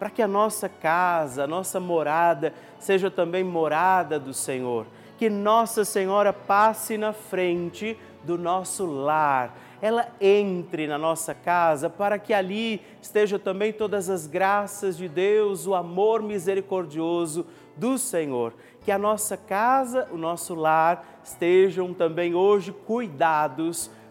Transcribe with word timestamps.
para 0.00 0.08
que 0.08 0.22
a 0.22 0.26
nossa 0.26 0.66
casa, 0.66 1.44
a 1.44 1.46
nossa 1.46 1.78
morada, 1.78 2.54
seja 2.78 3.10
também 3.10 3.44
morada 3.44 4.18
do 4.18 4.32
Senhor. 4.32 4.86
Que 5.18 5.28
Nossa 5.28 5.84
Senhora 5.84 6.32
passe 6.32 6.96
na 6.96 7.12
frente 7.12 7.98
do 8.24 8.38
nosso 8.38 8.86
lar, 8.86 9.54
ela 9.82 10.08
entre 10.18 10.86
na 10.86 10.96
nossa 10.96 11.34
casa 11.34 11.90
para 11.90 12.18
que 12.18 12.32
ali 12.32 12.80
estejam 13.00 13.38
também 13.38 13.74
todas 13.74 14.08
as 14.08 14.26
graças 14.26 14.96
de 14.96 15.06
Deus, 15.06 15.66
o 15.66 15.74
amor 15.74 16.22
misericordioso 16.22 17.46
do 17.76 17.98
Senhor. 17.98 18.54
Que 18.82 18.90
a 18.90 18.98
nossa 18.98 19.36
casa, 19.36 20.08
o 20.10 20.16
nosso 20.16 20.54
lar 20.54 21.20
estejam 21.22 21.92
também 21.92 22.34
hoje 22.34 22.72
cuidados 22.72 23.90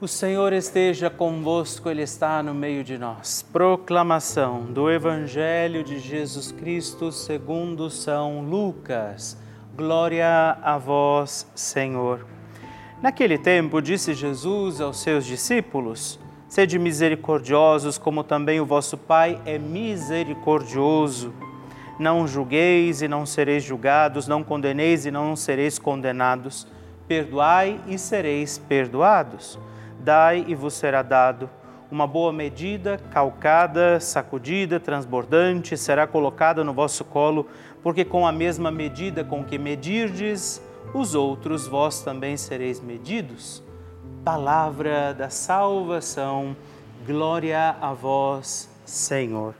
O 0.00 0.08
Senhor 0.08 0.52
esteja 0.52 1.08
convosco, 1.08 1.88
Ele 1.88 2.02
está 2.02 2.42
no 2.42 2.52
meio 2.52 2.82
de 2.82 2.98
nós. 2.98 3.46
Proclamação 3.52 4.64
do 4.64 4.90
Evangelho 4.90 5.84
de 5.84 6.00
Jesus 6.00 6.50
Cristo 6.50 7.12
segundo 7.12 7.88
São 7.88 8.42
Lucas. 8.42 9.38
Glória 9.76 10.58
a 10.60 10.76
vós, 10.78 11.46
Senhor. 11.54 12.26
Naquele 13.00 13.38
tempo 13.38 13.80
disse 13.80 14.14
Jesus 14.14 14.80
aos 14.80 15.00
seus 15.00 15.24
discípulos: 15.24 16.18
Sede 16.48 16.76
misericordiosos, 16.76 17.96
como 17.96 18.24
também 18.24 18.60
o 18.60 18.66
vosso 18.66 18.98
Pai 18.98 19.40
é 19.46 19.58
misericordioso. 19.60 21.32
Não 22.00 22.26
julgueis 22.26 23.00
e 23.00 23.06
não 23.06 23.24
sereis 23.24 23.62
julgados, 23.62 24.26
não 24.26 24.42
condeneis 24.42 25.06
e 25.06 25.12
não 25.12 25.36
sereis 25.36 25.78
condenados. 25.78 26.66
Perdoai 27.06 27.80
e 27.86 27.96
sereis 27.96 28.58
perdoados 28.58 29.56
dai 30.04 30.44
e 30.46 30.54
vos 30.54 30.74
será 30.74 31.00
dado. 31.00 31.48
Uma 31.90 32.06
boa 32.06 32.32
medida, 32.32 32.98
calcada, 33.10 33.98
sacudida, 33.98 34.78
transbordante, 34.78 35.76
será 35.76 36.06
colocada 36.06 36.62
no 36.62 36.74
vosso 36.74 37.04
colo, 37.04 37.48
porque 37.82 38.04
com 38.04 38.26
a 38.26 38.32
mesma 38.32 38.70
medida 38.70 39.24
com 39.24 39.42
que 39.42 39.58
medirdes, 39.58 40.62
os 40.92 41.14
outros 41.14 41.66
vós 41.66 42.02
também 42.02 42.36
sereis 42.36 42.80
medidos. 42.80 43.62
Palavra 44.22 45.14
da 45.14 45.30
salvação, 45.30 46.54
glória 47.06 47.76
a 47.80 47.92
vós, 47.94 48.68
Senhor. 48.84 49.54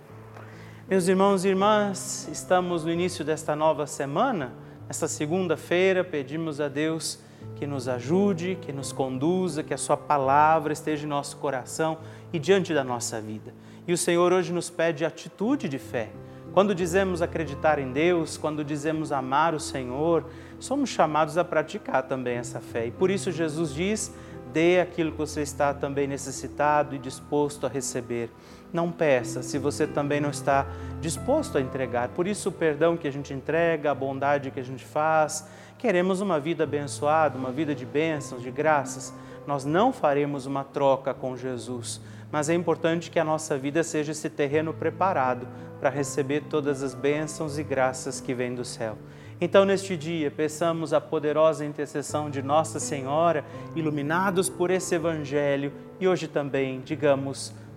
Meus 0.87 1.09
irmãos 1.09 1.45
e 1.45 1.49
irmãs, 1.49 2.29
estamos 2.31 2.85
no 2.85 2.91
início 2.91 3.25
desta 3.25 3.57
nova 3.57 3.87
semana. 3.87 4.53
Esta 4.89 5.09
segunda-feira, 5.09 6.05
pedimos 6.05 6.61
a 6.61 6.69
Deus 6.69 7.24
que 7.57 7.67
nos 7.67 7.89
ajude, 7.89 8.59
que 8.61 8.73
nos 8.73 8.93
conduza, 8.93 9.63
que 9.63 9.75
a 9.75 9.79
Sua 9.79 9.97
palavra 9.97 10.73
esteja 10.73 11.05
em 11.05 11.09
nosso 11.09 11.37
coração 11.37 11.99
e 12.33 12.39
diante 12.39 12.75
da 12.75 12.85
nossa 12.85 13.21
vida. 13.21 13.55
E 13.87 13.93
o 13.93 13.99
Senhor 13.99 14.33
hoje 14.33 14.53
nos 14.53 14.71
pede 14.71 15.05
atitude 15.05 15.69
de 15.69 15.79
fé. 15.79 16.11
Quando 16.53 16.75
dizemos 16.75 17.21
acreditar 17.21 17.79
em 17.79 17.93
Deus, 17.93 18.37
quando 18.37 18.65
dizemos 18.65 19.11
amar 19.11 19.55
o 19.55 19.61
Senhor, 19.61 20.25
somos 20.59 20.89
chamados 20.89 21.37
a 21.37 21.45
praticar 21.45 22.05
também 22.05 22.37
essa 22.37 22.61
fé. 22.61 22.87
E 22.87 22.91
por 22.91 23.11
isso 23.11 23.33
Jesus 23.33 23.75
diz: 23.75 24.15
dê 24.53 24.81
aquilo 24.81 25.11
que 25.11 25.19
você 25.19 25.43
está 25.43 25.75
também 25.75 26.07
necessitado 26.07 26.95
e 26.95 26.99
disposto 26.99 27.67
a 27.67 27.69
receber. 27.69 28.31
Não 28.73 28.91
peça 28.91 29.43
se 29.43 29.59
você 29.59 29.87
também 29.87 30.21
não 30.21 30.31
está 30.31 30.67
disposto 31.01 31.59
a 31.59 31.61
entregar. 31.61 32.09
Por 32.09 32.27
isso, 32.27 32.49
o 32.49 32.53
perdão 32.53 32.97
que 32.97 33.07
a 33.07 33.13
gente 33.13 33.33
entrega, 33.33 33.91
a 33.91 33.95
bondade 33.95 34.51
que 34.51 34.61
a 34.61 34.65
gente 34.65 34.85
faz, 34.85 35.47
Queremos 35.85 36.23
uma 36.23 36.41
vida 36.41 36.65
abençoada, 36.65 37.37
uma 37.37 37.53
vida 37.53 37.75
de 37.75 37.85
bênçãos, 37.85 38.41
de 38.41 38.51
graças. 38.51 39.13
Nós 39.47 39.67
não 39.67 39.93
faremos 39.93 40.47
uma 40.47 40.65
troca 40.65 41.13
com 41.13 41.37
Jesus, 41.37 42.01
mas 42.33 42.49
é 42.49 42.55
importante 42.55 43.11
que 43.11 43.19
a 43.19 43.25
nossa 43.25 43.59
vida 43.59 43.83
seja 43.83 44.13
esse 44.13 44.31
terreno 44.31 44.73
preparado 44.73 45.47
para 45.79 45.91
receber 45.91 46.45
todas 46.49 46.83
as 46.83 46.95
bênçãos 46.95 47.59
e 47.59 47.63
graças 47.63 48.19
que 48.19 48.33
vêm 48.33 48.55
do 48.55 48.65
céu. 48.65 48.97
Então, 49.39 49.67
neste 49.67 49.95
dia, 49.95 50.31
peçamos 50.31 50.95
a 50.95 51.03
poderosa 51.03 51.67
intercessão 51.67 52.31
de 52.31 52.41
Nossa 52.41 52.81
Senhora, 52.81 53.45
iluminados 53.77 54.49
por 54.49 54.71
esse 54.71 54.95
Evangelho, 54.95 55.71
E 56.01 56.09
hoje 56.09 56.29
também 56.29 56.81
digamos: 56.81 57.53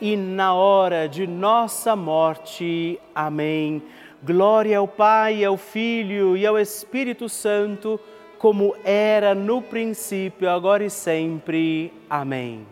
e 0.00 0.16
na 0.16 0.54
hora 0.54 1.08
de 1.08 1.26
nossa 1.26 1.94
morte. 1.94 3.00
Amém. 3.14 3.82
Glória 4.22 4.78
ao 4.78 4.88
Pai, 4.88 5.44
ao 5.44 5.56
Filho 5.56 6.36
e 6.36 6.46
ao 6.46 6.58
Espírito 6.58 7.28
Santo, 7.28 8.00
como 8.38 8.74
era 8.84 9.34
no 9.34 9.60
princípio, 9.60 10.48
agora 10.48 10.84
e 10.84 10.90
sempre. 10.90 11.92
Amém. 12.08 12.66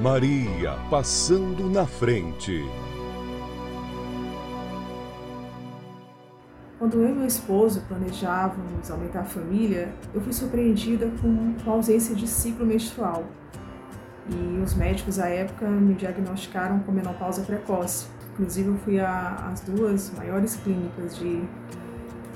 Maria 0.00 0.76
passando 0.88 1.68
na 1.68 1.84
frente. 1.84 2.64
Quando 6.78 7.02
eu 7.02 7.08
e 7.08 7.12
meu 7.12 7.26
esposo 7.26 7.82
planejávamos 7.88 8.88
aumentar 8.88 9.22
a 9.22 9.24
família, 9.24 9.92
eu 10.14 10.20
fui 10.20 10.32
surpreendida 10.32 11.10
com 11.20 11.54
a 11.68 11.74
ausência 11.74 12.14
de 12.14 12.28
ciclo 12.28 12.64
menstrual. 12.64 13.24
E 14.30 14.60
os 14.62 14.74
médicos 14.74 15.18
à 15.18 15.28
época 15.28 15.66
me 15.66 15.94
diagnosticaram 15.94 16.80
com 16.80 16.92
menopausa 16.92 17.42
precoce. 17.42 18.06
Inclusive, 18.32 18.68
eu 18.68 18.76
fui 18.78 19.00
às 19.00 19.60
duas 19.60 20.12
maiores 20.16 20.56
clínicas 20.56 21.16
de, 21.16 21.42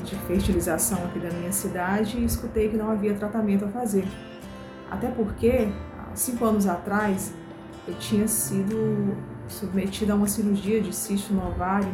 de 0.04 0.16
fertilização 0.26 1.04
aqui 1.04 1.18
da 1.20 1.30
minha 1.30 1.52
cidade 1.52 2.18
e 2.18 2.24
escutei 2.24 2.68
que 2.68 2.76
não 2.76 2.90
havia 2.90 3.14
tratamento 3.14 3.66
a 3.66 3.68
fazer. 3.68 4.06
Até 4.90 5.08
porque, 5.08 5.68
há 5.98 6.16
cinco 6.16 6.44
anos 6.44 6.66
atrás, 6.66 7.32
eu 7.86 7.94
tinha 7.94 8.26
sido 8.26 9.16
submetida 9.48 10.12
a 10.12 10.16
uma 10.16 10.26
cirurgia 10.26 10.80
de 10.80 10.94
cisto 10.94 11.32
no 11.32 11.46
ovário 11.46 11.92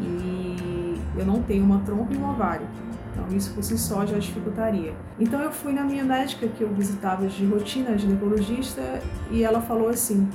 e 0.00 1.00
eu 1.16 1.26
não 1.26 1.42
tenho 1.42 1.64
uma 1.64 1.80
trompa 1.80 2.14
e 2.14 2.16
um 2.16 2.30
ovário. 2.30 2.66
Então 3.12 3.36
isso 3.36 3.52
por 3.52 3.62
si 3.62 3.76
só 3.76 4.06
já 4.06 4.18
dificultaria. 4.18 4.94
Então 5.20 5.40
eu 5.40 5.52
fui 5.52 5.72
na 5.72 5.84
minha 5.84 6.04
médica 6.04 6.48
que 6.48 6.62
eu 6.62 6.72
visitava 6.72 7.26
de 7.26 7.44
rotina, 7.44 7.96
ginecologista, 7.96 8.80
e 9.30 9.44
ela 9.44 9.60
falou 9.60 9.88
assim: 9.88 10.28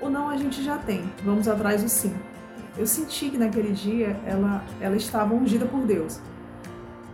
"O 0.00 0.08
não 0.08 0.28
a 0.28 0.36
gente 0.36 0.62
já 0.62 0.76
tem, 0.76 1.10
vamos 1.24 1.48
atrás 1.48 1.82
do 1.82 1.88
sim". 1.88 2.14
Eu 2.76 2.86
senti 2.86 3.30
que 3.30 3.38
naquele 3.38 3.72
dia 3.72 4.20
ela 4.26 4.62
ela 4.80 4.96
estava 4.96 5.34
ungida 5.34 5.64
por 5.64 5.86
Deus. 5.86 6.20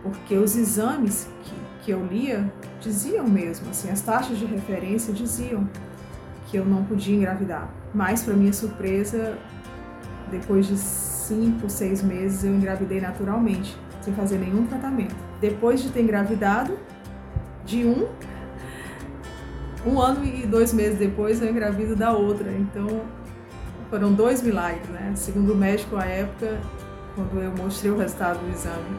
Porque 0.03 0.35
os 0.35 0.55
exames 0.55 1.29
que, 1.43 1.53
que 1.83 1.91
eu 1.91 2.03
lia 2.05 2.51
diziam 2.79 3.27
mesmo, 3.27 3.69
assim, 3.69 3.89
as 3.91 4.01
taxas 4.01 4.37
de 4.37 4.45
referência 4.45 5.13
diziam 5.13 5.69
que 6.47 6.57
eu 6.57 6.65
não 6.65 6.83
podia 6.83 7.15
engravidar. 7.15 7.69
Mas 7.93 8.23
para 8.23 8.33
minha 8.33 8.51
surpresa, 8.51 9.37
depois 10.31 10.65
de 10.65 10.75
cinco, 10.77 11.69
seis 11.69 12.01
meses 12.01 12.43
eu 12.43 12.53
engravidei 12.53 12.99
naturalmente, 12.99 13.77
sem 14.01 14.13
fazer 14.13 14.37
nenhum 14.37 14.65
tratamento. 14.65 15.15
Depois 15.39 15.81
de 15.81 15.89
ter 15.89 16.01
engravidado, 16.01 16.77
de 17.65 17.85
um, 17.85 18.07
um 19.85 19.99
ano 19.99 20.25
e 20.25 20.45
dois 20.45 20.73
meses 20.73 20.97
depois 20.97 21.41
eu 21.41 21.49
engravido 21.49 21.95
da 21.95 22.11
outra. 22.11 22.51
Então 22.51 23.01
foram 23.89 24.13
dois 24.13 24.41
milagres, 24.41 24.87
né? 24.89 25.13
Segundo 25.15 25.53
o 25.53 25.55
médico 25.55 25.95
à 25.95 26.05
época, 26.05 26.59
quando 27.15 27.41
eu 27.41 27.51
mostrei 27.51 27.91
o 27.91 27.97
resultado 27.97 28.39
do 28.39 28.51
exame 28.51 28.97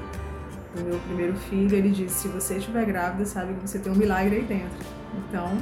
do 0.75 0.82
meu 0.85 0.99
primeiro 1.00 1.35
filho, 1.35 1.75
ele 1.75 1.90
disse: 1.90 2.23
se 2.23 2.28
você 2.28 2.56
estiver 2.56 2.85
grávida, 2.85 3.25
sabe 3.25 3.54
que 3.54 3.68
você 3.68 3.78
tem 3.78 3.92
um 3.92 3.97
milagre 3.97 4.37
aí 4.37 4.44
dentro. 4.44 4.87
Então 5.16 5.56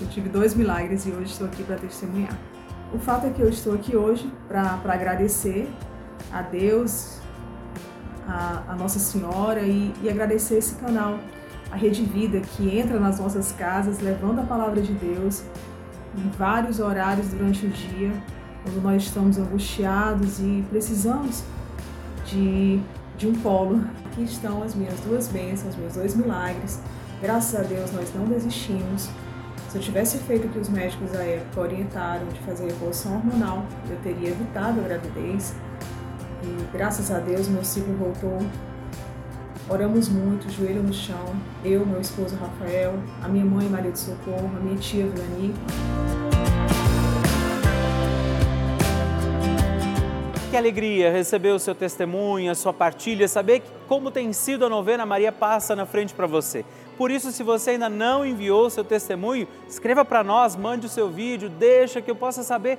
eu 0.00 0.06
tive 0.08 0.28
dois 0.28 0.54
milagres 0.54 1.06
e 1.06 1.10
hoje 1.10 1.32
estou 1.32 1.46
aqui 1.46 1.62
para 1.62 1.76
testemunhar. 1.76 2.36
O 2.92 2.98
fato 2.98 3.26
é 3.26 3.30
que 3.30 3.40
eu 3.40 3.48
estou 3.48 3.74
aqui 3.74 3.96
hoje 3.96 4.30
para 4.46 4.78
agradecer 4.84 5.66
a 6.30 6.42
Deus, 6.42 7.21
a, 8.32 8.72
a 8.72 8.74
Nossa 8.74 8.98
Senhora 8.98 9.60
e, 9.60 9.92
e 10.02 10.08
agradecer 10.08 10.56
esse 10.56 10.74
canal, 10.76 11.18
a 11.70 11.76
Rede 11.76 12.02
Vida, 12.02 12.40
que 12.40 12.78
entra 12.78 12.98
nas 12.98 13.18
nossas 13.18 13.52
casas 13.52 14.00
levando 14.00 14.40
a 14.40 14.44
palavra 14.44 14.80
de 14.80 14.92
Deus 14.92 15.42
em 16.16 16.28
vários 16.30 16.80
horários 16.80 17.28
durante 17.28 17.66
o 17.66 17.68
dia, 17.68 18.12
quando 18.62 18.82
nós 18.82 19.02
estamos 19.02 19.38
angustiados 19.38 20.38
e 20.40 20.64
precisamos 20.70 21.42
de, 22.26 22.80
de 23.16 23.26
um 23.26 23.34
polo. 23.34 23.84
Aqui 24.06 24.24
estão 24.24 24.62
as 24.62 24.74
minhas 24.74 24.98
duas 25.00 25.28
bênçãos, 25.28 25.76
meus 25.76 25.94
dois 25.94 26.14
milagres. 26.14 26.80
Graças 27.20 27.58
a 27.58 27.62
Deus 27.62 27.92
nós 27.92 28.12
não 28.14 28.26
desistimos. 28.26 29.08
Se 29.68 29.78
eu 29.78 29.82
tivesse 29.82 30.18
feito 30.18 30.46
o 30.46 30.50
que 30.50 30.58
os 30.58 30.68
médicos 30.68 31.12
da 31.12 31.22
época 31.22 31.62
orientaram 31.62 32.26
de 32.28 32.38
fazer 32.40 32.66
reposição 32.66 33.14
hormonal, 33.14 33.64
eu 33.88 33.96
teria 34.02 34.28
evitado 34.28 34.80
a 34.80 34.82
gravidez. 34.82 35.54
E 36.42 36.76
graças 36.76 37.10
a 37.10 37.18
Deus 37.18 37.48
meu 37.48 37.64
ciclo 37.64 37.94
voltou. 37.94 38.38
Oramos 39.68 40.08
muito, 40.08 40.50
joelho 40.50 40.82
no 40.82 40.92
chão, 40.92 41.36
eu, 41.64 41.86
meu 41.86 42.00
esposo 42.00 42.36
Rafael, 42.36 42.94
a 43.22 43.28
minha 43.28 43.44
mãe 43.44 43.68
Maria 43.68 43.92
de 43.92 43.98
Socorro, 43.98 44.50
a 44.56 44.60
minha 44.60 44.76
tia 44.76 45.06
Vilani. 45.06 45.54
Que 50.50 50.56
alegria 50.58 51.10
receber 51.10 51.52
o 51.52 51.58
seu 51.58 51.74
testemunho, 51.74 52.50
a 52.50 52.54
sua 52.54 52.74
partilha, 52.74 53.26
saber 53.26 53.62
como 53.88 54.10
tem 54.10 54.34
sido 54.34 54.66
a 54.66 54.68
novena 54.68 55.06
Maria 55.06 55.32
Passa 55.32 55.74
na 55.74 55.86
frente 55.86 56.12
para 56.12 56.26
você. 56.26 56.64
Por 56.98 57.10
isso, 57.10 57.32
se 57.32 57.42
você 57.42 57.70
ainda 57.70 57.88
não 57.88 58.26
enviou 58.26 58.66
o 58.66 58.70
seu 58.70 58.84
testemunho, 58.84 59.48
escreva 59.66 60.04
para 60.04 60.22
nós, 60.22 60.54
mande 60.54 60.86
o 60.86 60.90
seu 60.90 61.08
vídeo, 61.08 61.48
deixa 61.48 62.02
que 62.02 62.10
eu 62.10 62.14
possa 62.14 62.42
saber 62.42 62.78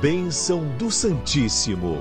Bênção 0.00 0.64
do 0.78 0.90
Santíssimo. 0.90 1.98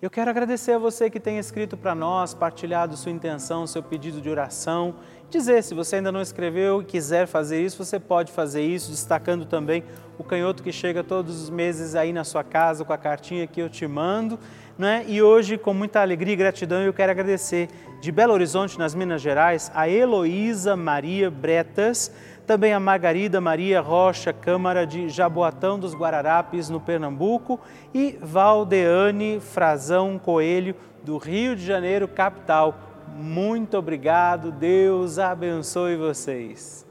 Eu 0.00 0.08
quero 0.08 0.30
agradecer 0.30 0.72
a 0.72 0.78
você 0.78 1.10
que 1.10 1.20
tem 1.20 1.36
escrito 1.36 1.76
para 1.76 1.94
nós, 1.94 2.32
partilhado 2.32 2.96
sua 2.96 3.12
intenção, 3.12 3.66
seu 3.66 3.82
pedido 3.82 4.18
de 4.18 4.30
oração. 4.30 4.94
Dizer, 5.28 5.62
se 5.62 5.74
você 5.74 5.96
ainda 5.96 6.10
não 6.10 6.22
escreveu 6.22 6.80
e 6.80 6.84
quiser 6.86 7.26
fazer 7.26 7.62
isso, 7.62 7.84
você 7.84 8.00
pode 8.00 8.32
fazer 8.32 8.62
isso, 8.62 8.90
destacando 8.90 9.44
também 9.44 9.84
o 10.16 10.24
canhoto 10.24 10.62
que 10.62 10.72
chega 10.72 11.04
todos 11.04 11.42
os 11.42 11.50
meses 11.50 11.94
aí 11.94 12.10
na 12.10 12.24
sua 12.24 12.42
casa 12.42 12.86
com 12.86 12.92
a 12.92 12.96
cartinha 12.96 13.46
que 13.46 13.60
eu 13.60 13.68
te 13.68 13.86
mando. 13.86 14.38
Né? 14.78 15.04
E 15.08 15.22
hoje, 15.22 15.56
com 15.56 15.72
muita 15.72 16.02
alegria 16.02 16.34
e 16.34 16.36
gratidão, 16.36 16.82
eu 16.82 16.92
quero 16.92 17.10
agradecer 17.10 17.68
de 18.00 18.12
Belo 18.12 18.34
Horizonte, 18.34 18.78
nas 18.78 18.94
Minas 18.94 19.22
Gerais, 19.22 19.70
a 19.74 19.88
Heloísa 19.88 20.76
Maria 20.76 21.30
Bretas, 21.30 22.12
também 22.46 22.74
a 22.74 22.78
Margarida 22.78 23.40
Maria 23.40 23.80
Rocha 23.80 24.32
Câmara 24.32 24.86
de 24.86 25.08
Jaboatão 25.08 25.78
dos 25.78 25.94
Guararapes, 25.94 26.68
no 26.68 26.78
Pernambuco, 26.78 27.58
e 27.94 28.18
Valdeane 28.20 29.40
Frazão 29.40 30.18
Coelho, 30.18 30.74
do 31.02 31.16
Rio 31.16 31.56
de 31.56 31.64
Janeiro, 31.64 32.06
capital. 32.06 32.78
Muito 33.16 33.78
obrigado, 33.78 34.52
Deus 34.52 35.18
abençoe 35.18 35.96
vocês. 35.96 36.86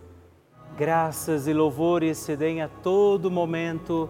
Graças 0.75 1.47
e 1.47 1.53
louvores 1.53 2.17
se 2.17 2.35
deem 2.35 2.61
a 2.61 2.67
todo 2.67 3.31
momento 3.31 4.09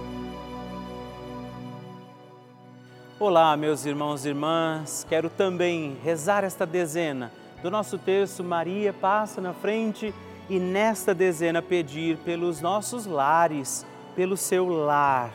Olá, 3.23 3.55
meus 3.55 3.85
irmãos 3.85 4.25
e 4.25 4.29
irmãs, 4.29 5.05
quero 5.07 5.29
também 5.29 5.95
rezar 6.03 6.43
esta 6.43 6.65
dezena 6.65 7.31
do 7.61 7.69
nosso 7.69 7.99
terço 7.99 8.43
Maria 8.43 8.91
passa 8.91 9.39
na 9.39 9.53
frente 9.53 10.11
e 10.49 10.57
nesta 10.57 11.13
dezena 11.13 11.61
pedir 11.61 12.17
pelos 12.25 12.61
nossos 12.61 13.05
lares, 13.05 13.85
pelo 14.15 14.35
seu 14.35 14.67
lar. 14.67 15.31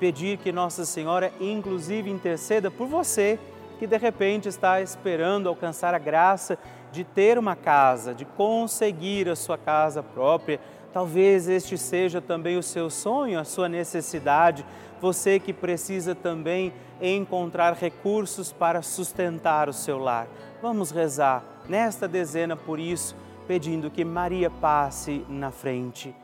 Pedir 0.00 0.38
que 0.38 0.50
Nossa 0.50 0.86
Senhora, 0.86 1.30
inclusive, 1.38 2.08
interceda 2.08 2.70
por 2.70 2.86
você 2.86 3.38
que 3.78 3.86
de 3.86 3.98
repente 3.98 4.48
está 4.48 4.80
esperando 4.80 5.50
alcançar 5.50 5.92
a 5.92 5.98
graça 5.98 6.56
de 6.90 7.04
ter 7.04 7.36
uma 7.36 7.54
casa, 7.54 8.14
de 8.14 8.24
conseguir 8.24 9.28
a 9.28 9.36
sua 9.36 9.58
casa 9.58 10.02
própria. 10.02 10.58
Talvez 10.94 11.46
este 11.46 11.76
seja 11.76 12.22
também 12.22 12.56
o 12.56 12.62
seu 12.62 12.88
sonho, 12.88 13.38
a 13.38 13.44
sua 13.44 13.68
necessidade. 13.68 14.64
Você 14.98 15.38
que 15.38 15.52
precisa 15.52 16.14
também 16.14 16.72
encontrar 17.00 17.74
recursos 17.74 18.52
para 18.52 18.82
sustentar 18.82 19.68
o 19.68 19.72
seu 19.72 19.98
lar. 19.98 20.28
Vamos 20.60 20.90
rezar 20.90 21.44
nesta 21.68 22.08
dezena 22.08 22.56
por 22.56 22.78
isso, 22.78 23.14
pedindo 23.46 23.90
que 23.90 24.04
Maria 24.04 24.50
passe 24.50 25.24
na 25.28 25.50
frente. 25.50 26.14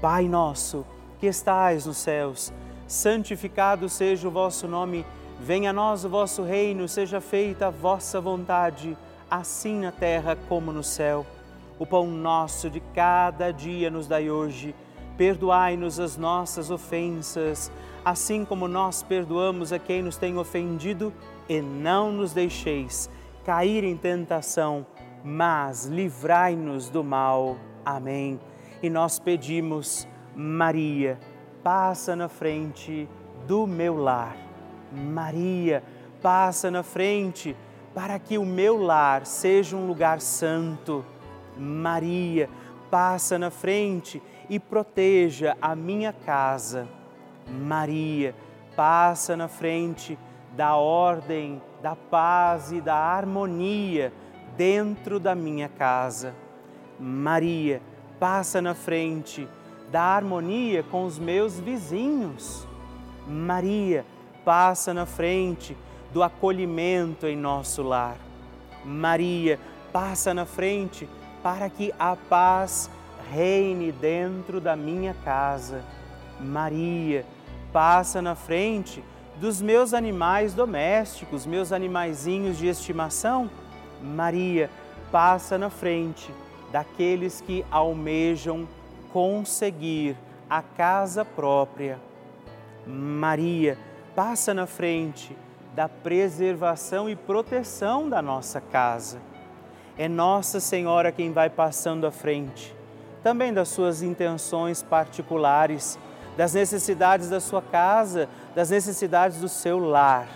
Pai 0.00 0.28
nosso, 0.28 0.86
que 1.18 1.26
estais 1.26 1.86
nos 1.86 1.98
céus, 1.98 2.52
santificado 2.86 3.88
seja 3.88 4.26
o 4.26 4.30
vosso 4.30 4.66
nome. 4.66 5.04
Venha 5.38 5.70
a 5.70 5.72
nós 5.72 6.04
o 6.04 6.08
vosso 6.08 6.42
reino, 6.42 6.88
seja 6.88 7.20
feita 7.20 7.66
a 7.66 7.70
vossa 7.70 8.20
vontade, 8.20 8.96
assim 9.30 9.80
na 9.80 9.92
terra 9.92 10.36
como 10.48 10.72
no 10.72 10.82
céu. 10.82 11.26
O 11.78 11.86
pão 11.86 12.06
nosso 12.06 12.68
de 12.68 12.80
cada 12.94 13.50
dia 13.52 13.90
nos 13.90 14.06
dai 14.06 14.30
hoje. 14.30 14.74
Perdoai-nos 15.16 16.00
as 16.00 16.16
nossas 16.16 16.70
ofensas, 16.70 17.70
assim 18.04 18.44
como 18.44 18.68
nós 18.68 19.02
perdoamos 19.02 19.72
a 19.72 19.78
quem 19.78 20.02
nos 20.02 20.16
tem 20.16 20.36
ofendido, 20.38 21.12
e 21.48 21.60
não 21.60 22.12
nos 22.12 22.32
deixeis 22.32 23.10
cair 23.44 23.82
em 23.84 23.96
tentação, 23.96 24.86
mas 25.24 25.86
livrai-nos 25.86 26.88
do 26.88 27.02
mal. 27.02 27.56
Amém. 27.84 28.38
E 28.82 28.88
nós 28.88 29.18
pedimos, 29.18 30.06
Maria, 30.34 31.18
passa 31.62 32.14
na 32.14 32.28
frente 32.28 33.08
do 33.46 33.66
meu 33.66 33.96
lar 33.96 34.50
Maria, 34.92 35.82
passa 36.20 36.70
na 36.70 36.82
frente 36.82 37.56
para 37.94 38.18
que 38.18 38.38
o 38.38 38.44
meu 38.44 38.76
lar 38.76 39.24
seja 39.26 39.76
um 39.76 39.86
lugar 39.86 40.20
santo. 40.20 41.04
Maria, 41.56 42.48
passa 42.90 43.38
na 43.38 43.50
frente 43.50 44.22
e 44.48 44.58
proteja 44.58 45.56
a 45.60 45.74
minha 45.74 46.12
casa. 46.12 46.88
Maria, 47.50 48.34
passa 48.76 49.36
na 49.36 49.48
frente 49.48 50.18
da 50.56 50.76
ordem, 50.76 51.60
da 51.82 51.96
paz 51.96 52.72
e 52.72 52.80
da 52.80 52.94
harmonia 52.94 54.12
dentro 54.56 55.18
da 55.18 55.34
minha 55.34 55.68
casa. 55.68 56.34
Maria, 56.98 57.80
passa 58.18 58.60
na 58.60 58.74
frente 58.74 59.48
da 59.90 60.02
harmonia 60.02 60.82
com 60.82 61.04
os 61.04 61.18
meus 61.18 61.58
vizinhos. 61.58 62.66
Maria, 63.26 64.04
passa 64.44 64.94
na 64.94 65.06
frente 65.06 65.76
do 66.12 66.22
acolhimento 66.22 67.26
em 67.26 67.36
nosso 67.36 67.82
lar. 67.82 68.16
Maria 68.84 69.58
passa 69.92 70.32
na 70.32 70.44
frente 70.44 71.08
para 71.42 71.68
que 71.68 71.92
a 71.98 72.16
paz 72.16 72.90
reine 73.30 73.92
dentro 73.92 74.60
da 74.60 74.76
minha 74.76 75.14
casa. 75.24 75.84
Maria 76.40 77.24
passa 77.72 78.20
na 78.20 78.34
frente 78.34 79.02
dos 79.36 79.62
meus 79.62 79.94
animais 79.94 80.54
domésticos, 80.54 81.46
meus 81.46 81.72
animaizinhos 81.72 82.58
de 82.58 82.66
estimação. 82.66 83.50
Maria 84.02 84.70
passa 85.10 85.56
na 85.56 85.70
frente 85.70 86.32
daqueles 86.70 87.40
que 87.40 87.64
almejam 87.70 88.68
conseguir 89.12 90.16
a 90.48 90.62
casa 90.62 91.24
própria. 91.24 91.98
Maria 92.86 93.78
passa 94.14 94.52
na 94.52 94.66
frente 94.66 95.36
da 95.74 95.88
preservação 95.88 97.08
e 97.08 97.16
proteção 97.16 98.08
da 98.08 98.20
nossa 98.20 98.60
casa. 98.60 99.18
É 99.96 100.08
Nossa 100.08 100.60
Senhora 100.60 101.12
quem 101.12 101.32
vai 101.32 101.50
passando 101.50 102.06
à 102.06 102.10
frente, 102.10 102.74
também 103.22 103.52
das 103.52 103.68
suas 103.68 104.02
intenções 104.02 104.82
particulares, 104.82 105.98
das 106.36 106.54
necessidades 106.54 107.28
da 107.28 107.40
sua 107.40 107.62
casa, 107.62 108.28
das 108.54 108.70
necessidades 108.70 109.40
do 109.40 109.48
seu 109.48 109.78
lar. 109.78 110.28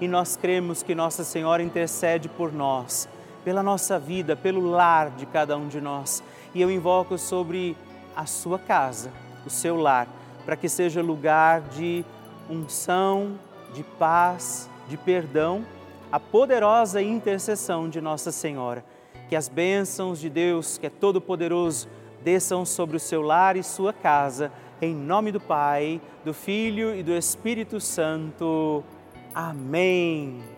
E 0.00 0.06
nós 0.06 0.36
cremos 0.36 0.82
que 0.82 0.94
Nossa 0.94 1.24
Senhora 1.24 1.62
intercede 1.62 2.28
por 2.28 2.52
nós, 2.52 3.08
pela 3.44 3.62
nossa 3.62 3.98
vida, 3.98 4.36
pelo 4.36 4.70
lar 4.70 5.10
de 5.10 5.26
cada 5.26 5.56
um 5.56 5.66
de 5.66 5.80
nós. 5.80 6.22
E 6.54 6.60
eu 6.60 6.70
invoco 6.70 7.18
sobre 7.18 7.76
a 8.14 8.26
sua 8.26 8.58
casa, 8.58 9.10
o 9.44 9.50
seu 9.50 9.76
lar, 9.76 10.06
para 10.44 10.56
que 10.56 10.68
seja 10.68 11.02
lugar 11.02 11.62
de 11.62 12.04
unção, 12.48 13.38
de 13.74 13.82
paz, 13.82 14.68
de 14.88 14.96
perdão, 14.96 15.64
a 16.10 16.18
poderosa 16.18 17.02
intercessão 17.02 17.88
de 17.88 18.00
Nossa 18.00 18.32
Senhora. 18.32 18.84
Que 19.28 19.36
as 19.36 19.48
bênçãos 19.48 20.18
de 20.18 20.30
Deus, 20.30 20.78
que 20.78 20.86
é 20.86 20.90
todo-poderoso, 20.90 21.86
desçam 22.22 22.64
sobre 22.64 22.96
o 22.96 23.00
seu 23.00 23.22
lar 23.22 23.56
e 23.56 23.62
sua 23.62 23.92
casa, 23.92 24.52
em 24.80 24.94
nome 24.94 25.32
do 25.32 25.40
Pai, 25.40 26.00
do 26.24 26.32
Filho 26.32 26.94
e 26.94 27.02
do 27.02 27.12
Espírito 27.12 27.80
Santo. 27.80 28.84
Amém. 29.34 30.57